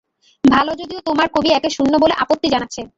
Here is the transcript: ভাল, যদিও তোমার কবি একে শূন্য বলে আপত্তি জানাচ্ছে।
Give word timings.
ভাল, 0.43 0.67
যদিও 0.81 0.99
তোমার 1.07 1.27
কবি 1.35 1.49
একে 1.51 1.69
শূন্য 1.69 1.93
বলে 2.03 2.13
আপত্তি 2.23 2.47
জানাচ্ছে। 2.53 2.81